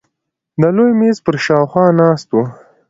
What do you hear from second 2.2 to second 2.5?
وو.